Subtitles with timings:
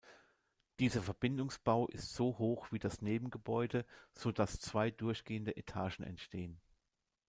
[0.79, 6.59] Dieser Verbindungsbau ist so hoch wie das Nebengebäude, sodass zwei durchgehende Etagen entstehen.